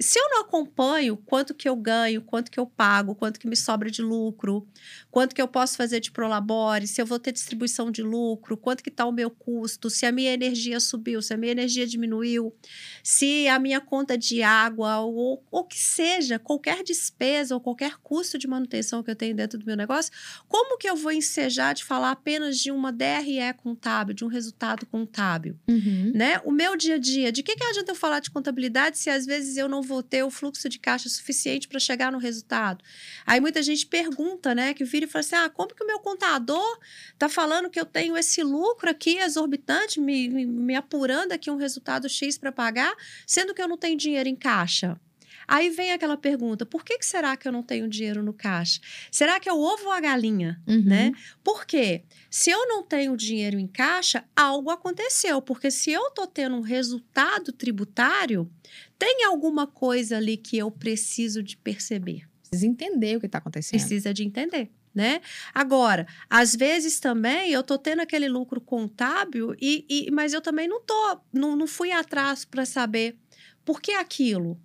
[0.00, 3.54] Se eu não acompanho quanto que eu ganho, quanto que eu pago, quanto que me
[3.54, 4.66] sobra de lucro,
[5.10, 8.82] quanto que eu posso fazer de prolabore, se eu vou ter distribuição de lucro, quanto
[8.82, 12.54] que está o meu custo, se a minha energia subiu, se a minha energia diminuiu,
[13.02, 18.38] se a minha conta de água ou o que seja, qualquer despesa ou qualquer custo
[18.38, 20.10] de manutenção que eu tenho dentro do meu negócio,
[20.48, 24.86] como que eu vou ensejar de falar apenas de uma DRE contábil, de um resultado
[24.86, 25.58] contábil?
[25.68, 26.12] Uhum.
[26.14, 26.40] né?
[26.44, 29.26] O meu dia a dia, de que, que adianta eu falar de contabilidade se às
[29.26, 32.84] vezes eu não vou ter o fluxo de caixa suficiente para chegar no resultado?
[33.26, 34.74] Aí muita gente pergunta, né?
[34.74, 36.78] Que vira e fala assim: ah, como que o meu contador
[37.18, 41.56] tá falando que eu tenho esse lucro aqui exorbitante, me, me, me apurando aqui um
[41.56, 42.94] resultado X para pagar,
[43.26, 44.98] sendo que eu não tenho dinheiro em caixa?
[45.46, 48.80] Aí vem aquela pergunta: por que, que será que eu não tenho dinheiro no caixa?
[49.10, 50.60] Será que é o ovo ou a galinha?
[50.66, 50.84] Uhum.
[50.84, 51.12] né?
[51.42, 52.02] Por quê?
[52.30, 55.40] Se eu não tenho dinheiro em caixa, algo aconteceu.
[55.42, 58.50] Porque se eu estou tendo um resultado tributário,
[58.98, 62.26] tem alguma coisa ali que eu preciso de perceber.
[62.48, 63.80] Precisa entender o que está acontecendo.
[63.80, 64.70] Precisa de entender.
[64.94, 65.20] né?
[65.54, 70.68] Agora, às vezes também eu tô tendo aquele lucro contábil e, e mas eu também
[70.68, 73.16] não tô, não, não fui atrás para saber
[73.64, 74.60] por que aquilo,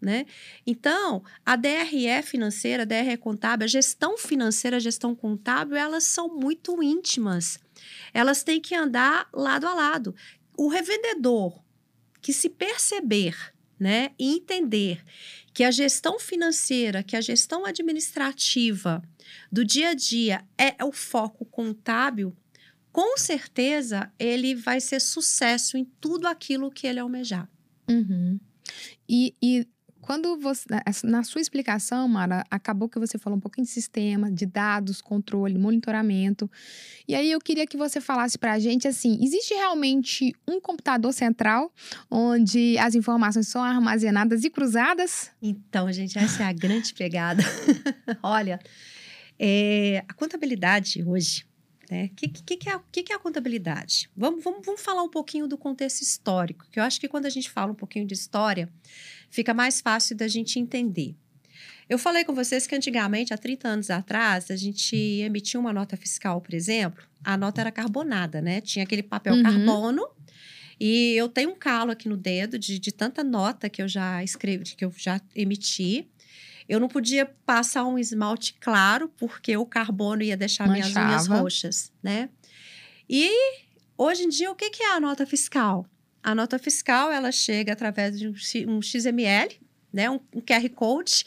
[0.00, 0.24] né?
[0.66, 6.28] Então, a DRE financeira, a DRE contábil, a gestão financeira, a gestão contábil, elas são
[6.28, 7.58] muito íntimas.
[8.14, 10.14] Elas têm que andar lado a lado.
[10.56, 11.62] O revendedor
[12.20, 13.34] que se perceber,
[13.78, 15.02] né, e entender
[15.54, 19.02] que a gestão financeira, que a gestão administrativa
[19.50, 22.36] do dia a dia é o foco contábil,
[22.92, 27.48] com certeza ele vai ser sucesso em tudo aquilo que ele almejar.
[27.88, 28.38] Uhum.
[29.08, 29.66] E, e
[30.10, 34.28] quando você, né, na sua explicação, Mara, acabou que você falou um pouquinho de sistema,
[34.28, 36.50] de dados, controle, monitoramento.
[37.06, 41.12] E aí eu queria que você falasse para a gente assim: existe realmente um computador
[41.12, 41.72] central
[42.10, 45.30] onde as informações são armazenadas e cruzadas?
[45.40, 47.44] Então, gente, essa é a grande pegada.
[48.20, 48.58] Olha,
[49.38, 51.44] é, a contabilidade hoje
[51.90, 52.10] o né?
[52.16, 54.10] que, que, que, é, que, que é a contabilidade?
[54.16, 57.30] Vamos, vamos, vamos falar um pouquinho do contexto histórico, que eu acho que quando a
[57.30, 58.68] gente fala um pouquinho de história,
[59.30, 61.14] fica mais fácil da gente entender.
[61.88, 65.96] Eu falei com vocês que antigamente, há 30 anos atrás, a gente emitia uma nota
[65.96, 68.60] fiscal, por exemplo, a nota era carbonada, né?
[68.60, 69.42] Tinha aquele papel uhum.
[69.42, 70.08] carbono.
[70.78, 74.22] E eu tenho um calo aqui no dedo de, de tanta nota que eu já
[74.24, 76.08] escrevi, que eu já emiti.
[76.70, 81.04] Eu não podia passar um esmalte claro, porque o carbono ia deixar Manchava.
[81.04, 82.28] minhas unhas roxas, né?
[83.08, 83.28] E
[83.98, 85.84] hoje em dia, o que é a nota fiscal?
[86.22, 88.28] A nota fiscal, ela chega através de
[88.68, 89.60] um XML,
[89.92, 90.08] né?
[90.08, 91.24] Um, um QR Code.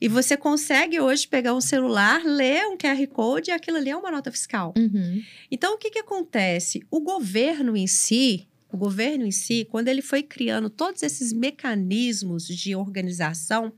[0.00, 3.96] E você consegue hoje pegar um celular, ler um QR Code e aquilo ali é
[3.96, 4.72] uma nota fiscal.
[4.74, 5.22] Uhum.
[5.50, 6.82] Então, o que, que acontece?
[6.90, 12.46] O governo em si, o governo em si, quando ele foi criando todos esses mecanismos
[12.46, 13.72] de organização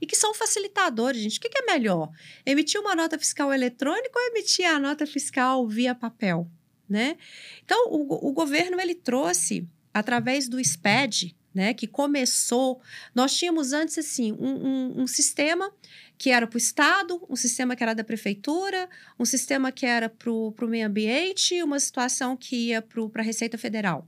[0.00, 2.10] e que são facilitadores, gente, o que, que é melhor?
[2.44, 6.48] Emitir uma nota fiscal eletrônica ou emitir a nota fiscal via papel,
[6.88, 7.16] né?
[7.64, 12.82] Então, o, o governo ele trouxe através do SPED, né, que começou.
[13.14, 15.72] Nós tínhamos antes assim um, um, um sistema
[16.18, 20.08] que era para o Estado, um sistema que era da prefeitura, um sistema que era
[20.08, 24.06] para o meio ambiente, uma situação que ia para a Receita Federal.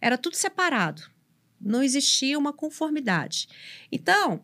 [0.00, 1.02] Era tudo separado.
[1.60, 3.48] Não existia uma conformidade.
[3.90, 4.42] Então,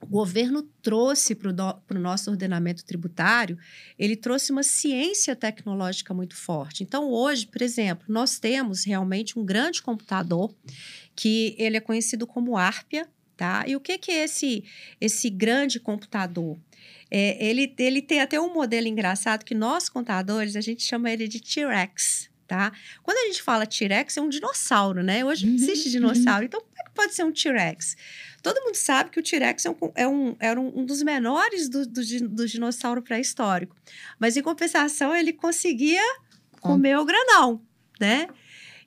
[0.00, 3.58] o governo trouxe para o nosso ordenamento tributário,
[3.98, 6.82] ele trouxe uma ciência tecnológica muito forte.
[6.82, 10.54] Então, hoje, por exemplo, nós temos realmente um grande computador
[11.16, 13.64] que ele é conhecido como Arpia, tá?
[13.66, 14.64] E o que, que é esse,
[15.00, 16.56] esse grande computador?
[17.10, 21.26] É, ele, ele tem até um modelo engraçado que nós, contadores, a gente chama ele
[21.26, 22.72] de T-Rex, tá?
[23.02, 25.24] Quando a gente fala T-Rex, é um dinossauro, né?
[25.24, 26.46] Hoje não existe dinossauro.
[26.46, 27.96] Então, como é que pode ser um T-Rex?
[28.42, 31.68] Todo mundo sabe que o T-Rex é um, é um, era um, um dos menores
[31.68, 33.76] do, do, do dinossauro pré-histórico.
[34.18, 36.02] Mas, em compensação, ele conseguia
[36.60, 37.62] comer o granão,
[38.00, 38.26] né?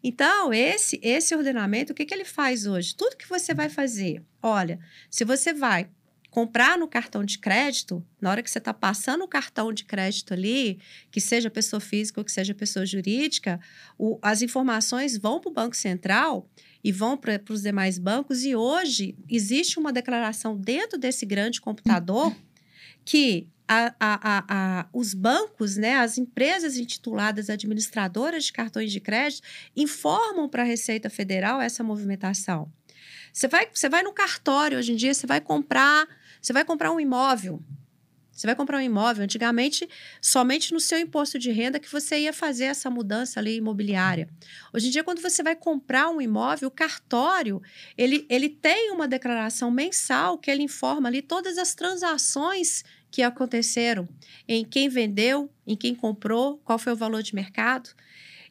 [0.03, 2.95] Então, esse, esse ordenamento, o que, que ele faz hoje?
[2.95, 5.87] Tudo que você vai fazer, olha, se você vai
[6.31, 10.33] comprar no cartão de crédito, na hora que você está passando o cartão de crédito
[10.33, 10.79] ali,
[11.11, 13.59] que seja pessoa física ou que seja pessoa jurídica,
[13.97, 16.49] o, as informações vão para o Banco Central
[16.81, 18.45] e vão para os demais bancos.
[18.45, 22.33] E hoje existe uma declaração dentro desse grande computador
[23.03, 29.45] que a, a, a, os bancos, né, as empresas intituladas administradoras de cartões de crédito,
[29.75, 32.71] informam para a Receita Federal essa movimentação.
[33.33, 36.07] Você vai, você vai no cartório hoje em dia, você vai comprar
[36.41, 37.61] você vai comprar um imóvel.
[38.31, 39.23] Você vai comprar um imóvel.
[39.23, 39.87] Antigamente,
[40.19, 44.27] somente no seu imposto de renda que você ia fazer essa mudança ali imobiliária.
[44.73, 47.61] Hoje em dia, quando você vai comprar um imóvel, o cartório,
[47.95, 54.07] ele, ele tem uma declaração mensal que ele informa ali todas as transações que aconteceram,
[54.47, 57.89] em quem vendeu, em quem comprou, qual foi o valor de mercado.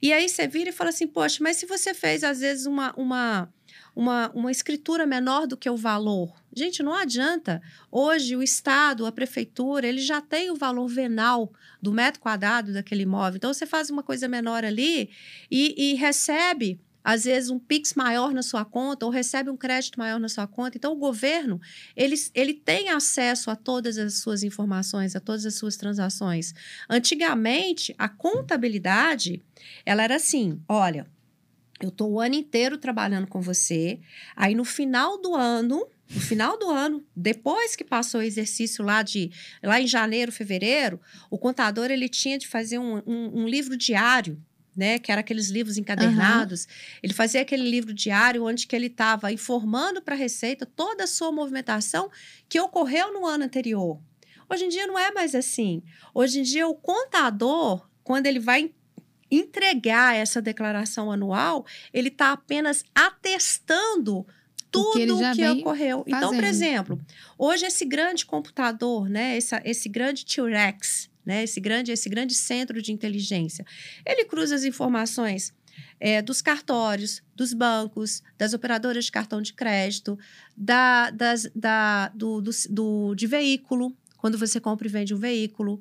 [0.02, 2.94] E aí você vira e fala assim, poxa, mas se você fez, às vezes, uma,
[2.96, 3.52] uma
[4.00, 6.32] uma, uma escritura menor do que o valor.
[6.56, 7.60] Gente, não adianta.
[7.92, 13.02] Hoje, o Estado, a prefeitura, ele já tem o valor venal do metro quadrado daquele
[13.02, 13.36] imóvel.
[13.36, 15.10] Então, você faz uma coisa menor ali
[15.50, 19.98] e, e recebe às vezes um Pix maior na sua conta ou recebe um crédito
[19.98, 20.78] maior na sua conta.
[20.78, 21.60] Então, o governo,
[21.94, 26.54] ele, ele tem acesso a todas as suas informações, a todas as suas transações.
[26.88, 29.42] Antigamente, a contabilidade,
[29.84, 31.06] ela era assim, olha,
[31.80, 34.00] eu estou o ano inteiro trabalhando com você.
[34.36, 39.02] Aí no final do ano, no final do ano, depois que passou o exercício lá
[39.02, 39.30] de
[39.62, 44.40] lá em janeiro, fevereiro, o contador ele tinha de fazer um, um, um livro diário.
[44.76, 46.62] Né, que era aqueles livros encadernados.
[46.62, 46.70] Uhum.
[47.02, 51.06] Ele fazia aquele livro diário onde que ele estava informando para a Receita toda a
[51.08, 52.08] sua movimentação
[52.48, 54.00] que ocorreu no ano anterior.
[54.48, 55.82] Hoje em dia não é mais assim.
[56.12, 58.72] Hoje em dia, o contador, quando ele vai
[59.30, 64.26] entregar essa declaração anual, ele está apenas atestando
[64.70, 65.98] tudo que, que ocorreu.
[65.98, 66.16] Fazendo.
[66.16, 67.00] Então, por exemplo,
[67.38, 72.80] hoje esse grande computador, né, essa, esse grande T-Rex, né, esse grande esse grande centro
[72.80, 73.64] de inteligência,
[74.06, 75.52] ele cruza as informações
[75.98, 80.18] é, dos cartórios, dos bancos, das operadoras de cartão de crédito,
[80.56, 85.80] da, das, da, do, do, do, de veículo, quando você compra e vende um veículo,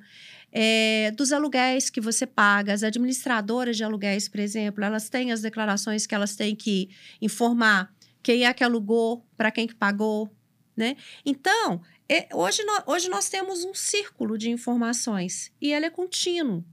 [0.51, 5.41] é, dos aluguéis que você paga, as administradoras de aluguéis, por exemplo, elas têm as
[5.41, 6.89] declarações que elas têm que
[7.21, 10.29] informar quem é que alugou, para quem que pagou,
[10.75, 10.95] né?
[11.25, 16.65] Então, é, hoje, nós, hoje nós temos um círculo de informações e ele é contínuo.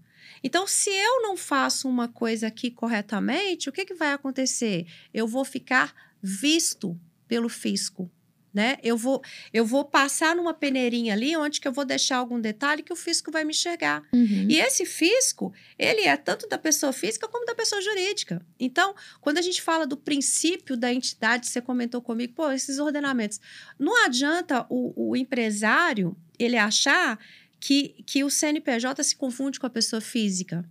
[0.42, 4.86] Então, se eu não faço uma coisa aqui corretamente, o que, que vai acontecer?
[5.12, 8.10] Eu vou ficar visto pelo fisco
[8.56, 8.78] né?
[8.82, 12.82] Eu vou, eu vou passar numa peneirinha ali onde que eu vou deixar algum detalhe
[12.82, 14.02] que o fisco vai me enxergar.
[14.14, 14.46] Uhum.
[14.48, 18.40] E esse fisco, ele é tanto da pessoa física como da pessoa jurídica.
[18.58, 23.38] Então, quando a gente fala do princípio da entidade, você comentou comigo, pô, esses ordenamentos.
[23.78, 27.18] Não adianta o, o empresário ele achar
[27.60, 30.64] que, que o CNPJ se confunde com a pessoa física.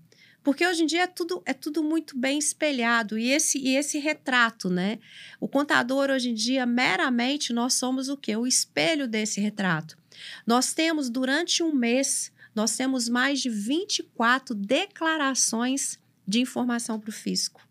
[0.46, 3.18] Porque hoje em dia é tudo, é tudo muito bem espelhado.
[3.18, 5.00] E esse, e esse retrato, né?
[5.40, 8.36] O contador, hoje em dia, meramente, nós somos o quê?
[8.36, 9.98] O espelho desse retrato.
[10.46, 17.14] Nós temos, durante um mês, nós temos mais de 24 declarações de informação para o
[17.14, 17.68] fisco.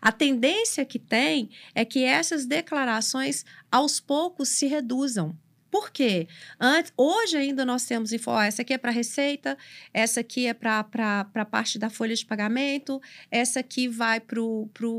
[0.00, 5.36] A tendência que tem é que essas declarações, aos poucos, se reduzam.
[5.72, 6.28] Por quê?
[6.60, 9.56] Antes, hoje ainda nós temos info, essa aqui é para receita,
[9.94, 10.86] essa aqui é para
[11.34, 14.38] a parte da folha de pagamento, essa aqui vai para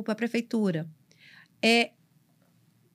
[0.07, 0.89] a prefeitura.
[1.61, 1.91] É,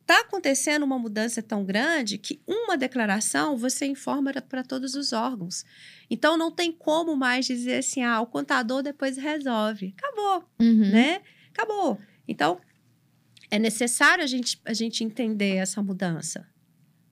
[0.00, 5.64] está acontecendo uma mudança tão grande que uma declaração você informa para todos os órgãos.
[6.10, 9.94] Então não tem como mais dizer assim, ah, o contador depois resolve.
[9.96, 10.90] Acabou, uhum.
[10.90, 11.22] né?
[11.52, 11.96] Acabou.
[12.26, 12.60] Então
[13.48, 16.44] é necessário a gente, a gente entender essa mudança.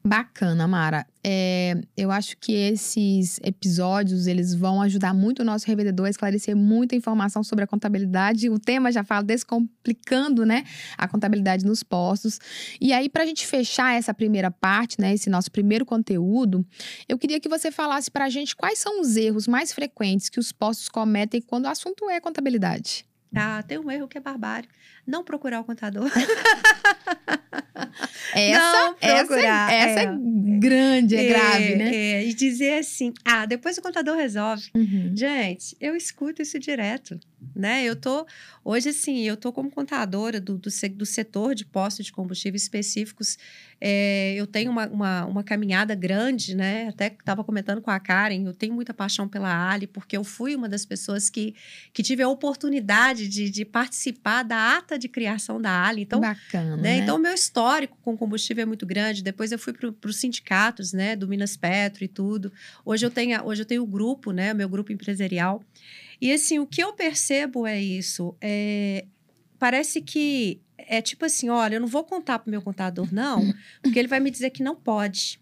[0.06, 1.04] Bacana, Mara.
[1.24, 6.54] É, eu acho que esses episódios eles vão ajudar muito o nosso revendedor a esclarecer
[6.54, 8.48] muita informação sobre a contabilidade.
[8.48, 10.62] O tema já fala descomplicando, né,
[10.96, 12.38] a contabilidade nos postos.
[12.80, 16.64] E aí, para a gente fechar essa primeira parte, né, esse nosso primeiro conteúdo,
[17.08, 20.38] eu queria que você falasse para a gente quais são os erros mais frequentes que
[20.38, 23.04] os postos cometem quando o assunto é contabilidade.
[23.34, 24.68] Ah, tem um erro que é barbário.
[25.06, 26.10] Não procurar o contador.
[28.34, 29.72] essa, procurar.
[29.72, 30.16] Essa, essa é, é,
[30.58, 31.94] grande, é, é grave, né?
[31.94, 34.70] É, e dizer assim, ah, depois o contador resolve.
[34.74, 35.12] Uhum.
[35.14, 37.18] Gente, eu escuto isso direto
[37.54, 37.84] né?
[37.84, 38.26] Eu tô
[38.64, 43.38] hoje assim, eu tô como contadora do, do, do setor de postos de combustíveis específicos.
[43.80, 46.88] É, eu tenho uma, uma, uma, caminhada grande, né?
[46.88, 50.54] Até estava comentando com a Karen, eu tenho muita paixão pela Ali, porque eu fui
[50.56, 51.54] uma das pessoas que,
[51.92, 56.02] que tive a oportunidade de, de participar da ata de criação da Ali.
[56.02, 56.76] Então, Bacana.
[56.76, 56.82] Né?
[56.82, 56.96] né?
[56.98, 59.22] Então, o meu histórico com combustível é muito grande.
[59.22, 61.16] Depois eu fui para os sindicatos, né?
[61.16, 62.52] Do Minas Petro e tudo.
[62.84, 64.52] Hoje eu tenho, hoje eu tenho o grupo, né?
[64.52, 65.62] O meu grupo empresarial.
[66.20, 68.34] E assim, o que eu percebo é isso.
[68.40, 69.04] É,
[69.58, 73.52] parece que é tipo assim: olha, eu não vou contar para o meu contador, não,
[73.82, 75.40] porque ele vai me dizer que não pode.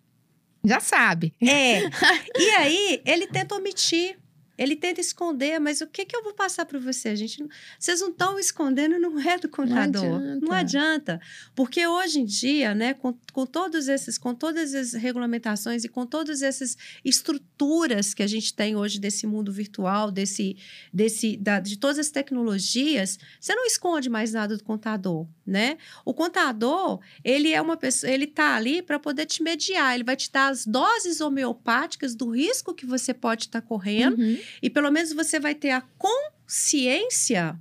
[0.64, 1.34] Já sabe.
[1.42, 1.82] É.
[2.36, 4.18] E aí, ele tenta omitir.
[4.56, 7.08] Ele tenta esconder, mas o que, que eu vou passar para você?
[7.08, 7.44] A gente,
[7.78, 10.02] vocês não estão escondendo, não é do contador.
[10.02, 10.46] Não adianta.
[10.46, 11.20] não adianta.
[11.54, 16.06] Porque hoje em dia, né, com, com todos esses, com todas as regulamentações e com
[16.06, 20.56] todas essas estruturas que a gente tem hoje desse mundo virtual, desse,
[20.92, 25.78] desse, da, de todas as tecnologias, você não esconde mais nada do contador, né?
[26.04, 30.14] O contador, ele é uma pessoa, ele está ali para poder te mediar, ele vai
[30.14, 34.20] te dar as doses homeopáticas do risco que você pode estar tá correndo.
[34.20, 37.58] Uhum e pelo menos você vai ter a consciência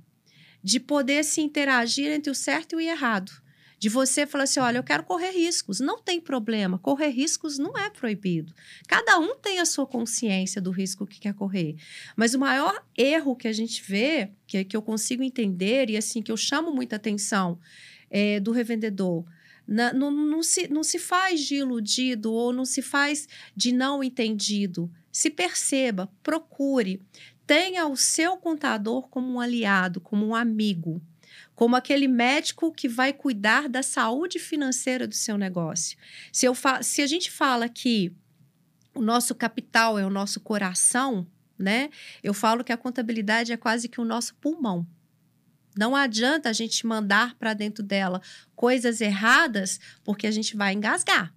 [0.62, 3.30] de poder se interagir entre o certo e o errado.
[3.78, 5.78] De você falar assim: olha, eu quero correr riscos.
[5.78, 6.78] Não tem problema.
[6.78, 8.54] Correr riscos não é proibido.
[8.88, 11.76] Cada um tem a sua consciência do risco que quer correr.
[12.16, 16.22] Mas o maior erro que a gente vê, que, que eu consigo entender e assim
[16.22, 17.58] que eu chamo muita atenção
[18.10, 19.26] é, do revendedor,
[19.66, 24.02] na, não, não, se, não se faz de iludido ou não se faz de não
[24.02, 24.90] entendido.
[25.14, 27.00] Se perceba, procure,
[27.46, 31.00] tenha o seu contador como um aliado, como um amigo,
[31.54, 35.96] como aquele médico que vai cuidar da saúde financeira do seu negócio.
[36.32, 38.12] Se, eu se a gente fala que
[38.92, 41.24] o nosso capital é o nosso coração,
[41.56, 41.90] né?
[42.20, 44.84] Eu falo que a contabilidade é quase que o nosso pulmão.
[45.76, 48.20] Não adianta a gente mandar para dentro dela
[48.56, 51.32] coisas erradas, porque a gente vai engasgar.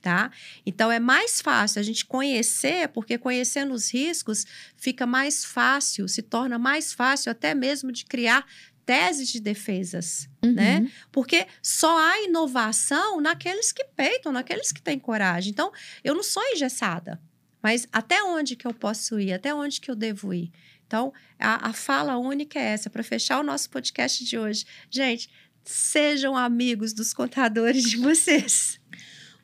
[0.00, 0.30] Tá?
[0.64, 4.46] Então é mais fácil a gente conhecer, porque conhecendo os riscos
[4.76, 8.46] fica mais fácil, se torna mais fácil até mesmo de criar
[8.86, 10.52] teses de defesas, Uhum.
[10.54, 10.90] né?
[11.12, 15.50] Porque só há inovação naqueles que peitam, naqueles que têm coragem.
[15.52, 15.70] Então,
[16.02, 17.20] eu não sou engessada,
[17.62, 19.32] mas até onde que eu posso ir?
[19.32, 20.50] Até onde que eu devo ir?
[20.86, 24.64] Então, a, a fala única é essa, para fechar o nosso podcast de hoje.
[24.90, 25.30] Gente,
[25.62, 28.80] sejam amigos dos contadores de vocês.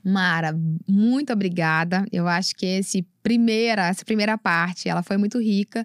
[0.08, 0.56] Mara,
[0.88, 2.06] muito obrigada.
[2.12, 5.84] Eu acho que esse primeira, essa primeira parte, ela foi muito rica,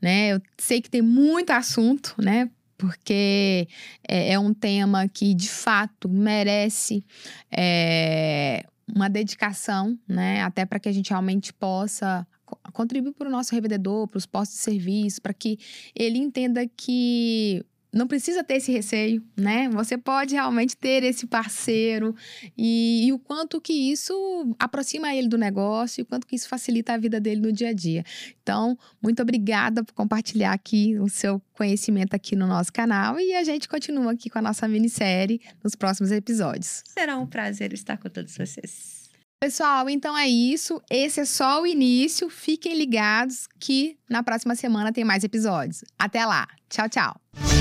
[0.00, 0.34] né?
[0.34, 2.50] Eu sei que tem muito assunto, né?
[2.76, 3.66] Porque
[4.06, 7.02] é, é um tema que de fato merece
[7.50, 8.62] é,
[8.94, 10.42] uma dedicação, né?
[10.42, 14.26] Até para que a gente realmente possa co- contribuir para o nosso revendedor, para os
[14.26, 15.58] postos de serviço, para que
[15.94, 19.68] ele entenda que não precisa ter esse receio, né?
[19.68, 22.14] Você pode realmente ter esse parceiro
[22.56, 24.14] e, e o quanto que isso
[24.58, 27.68] aproxima ele do negócio e o quanto que isso facilita a vida dele no dia
[27.68, 28.02] a dia.
[28.42, 33.44] Então, muito obrigada por compartilhar aqui o seu conhecimento aqui no nosso canal e a
[33.44, 36.82] gente continua aqui com a nossa minissérie nos próximos episódios.
[36.86, 39.02] Será um prazer estar com todos vocês.
[39.38, 40.80] Pessoal, então é isso.
[40.88, 42.30] Esse é só o início.
[42.30, 45.82] Fiquem ligados que na próxima semana tem mais episódios.
[45.98, 46.46] Até lá.
[46.70, 47.51] Tchau, tchau.